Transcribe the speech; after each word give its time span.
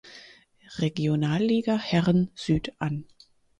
Regionalliga 0.79 1.77
Herren 1.77 2.31
Süd 2.33 2.71
an. 2.79 3.05